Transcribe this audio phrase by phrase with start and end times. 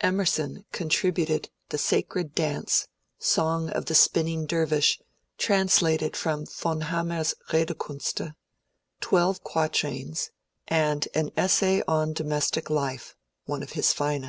[0.00, 2.86] Emerson contributed" The Sacred Dance"
[3.18, 5.00] (song of the Spinning Dervish,
[5.38, 8.36] translated from Yon Hammer's Rede kunste);
[9.00, 10.30] twelve quatrains;
[10.68, 13.16] and an essay on" Domestic Life"
[13.46, 14.20] (one of his finest).